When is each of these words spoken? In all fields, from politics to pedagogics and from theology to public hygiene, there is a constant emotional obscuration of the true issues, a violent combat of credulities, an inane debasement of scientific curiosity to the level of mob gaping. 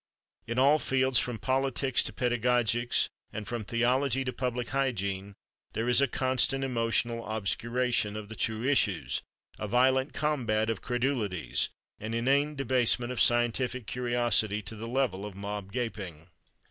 In 0.47 0.57
all 0.57 0.79
fields, 0.79 1.19
from 1.19 1.37
politics 1.37 2.01
to 2.01 2.11
pedagogics 2.11 3.07
and 3.31 3.47
from 3.47 3.63
theology 3.63 4.25
to 4.25 4.33
public 4.33 4.69
hygiene, 4.69 5.35
there 5.73 5.87
is 5.87 6.01
a 6.01 6.07
constant 6.07 6.63
emotional 6.63 7.23
obscuration 7.23 8.15
of 8.15 8.27
the 8.27 8.35
true 8.35 8.67
issues, 8.67 9.21
a 9.59 9.67
violent 9.67 10.11
combat 10.11 10.71
of 10.71 10.81
credulities, 10.81 11.69
an 11.99 12.15
inane 12.15 12.55
debasement 12.55 13.11
of 13.11 13.21
scientific 13.21 13.85
curiosity 13.85 14.63
to 14.63 14.75
the 14.75 14.87
level 14.87 15.23
of 15.23 15.35
mob 15.35 15.71
gaping. 15.71 16.29